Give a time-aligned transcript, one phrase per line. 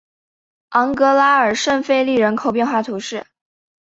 [0.69, 3.23] 昂格拉尔圣费利人口变化图示